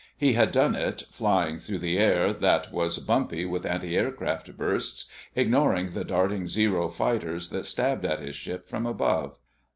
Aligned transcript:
He 0.17 0.33
had 0.33 0.51
done 0.51 0.75
it, 0.75 1.03
flying 1.11 1.59
through 1.59 1.83
air 1.87 2.33
that 2.33 2.71
was 2.73 2.97
bumpy 2.97 3.45
with 3.45 3.67
antiaircraft 3.67 4.57
bursts, 4.57 5.05
ignoring 5.35 5.89
the 5.91 6.03
darting 6.03 6.47
Zero 6.47 6.89
fighters 6.89 7.49
that 7.49 7.67
stabbed 7.67 8.03
at 8.03 8.19
his 8.19 8.33
ship 8.35 8.67
from 8.67 8.87
above. 8.87 9.37